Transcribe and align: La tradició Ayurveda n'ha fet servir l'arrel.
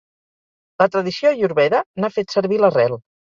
La 0.83 0.87
tradició 0.95 1.33
Ayurveda 1.33 1.83
n'ha 2.01 2.11
fet 2.17 2.35
servir 2.39 2.61
l'arrel. 2.65 2.99